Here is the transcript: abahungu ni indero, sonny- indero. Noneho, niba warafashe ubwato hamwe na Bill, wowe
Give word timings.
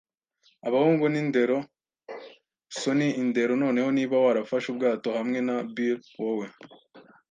abahungu 0.67 1.03
ni 1.09 1.19
indero, 1.23 1.57
sonny- 2.79 3.09
indero. 3.21 3.53
Noneho, 3.63 3.89
niba 3.97 4.15
warafashe 4.25 4.67
ubwato 4.69 5.07
hamwe 5.17 5.39
na 5.47 5.55
Bill, 5.73 5.97
wowe 6.19 6.47